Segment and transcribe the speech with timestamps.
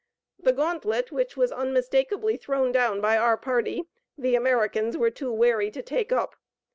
[0.39, 3.83] The gauntlet, which was unmistakably thrown down by our party,
[4.17, 6.35] the Americans were too wary to take up.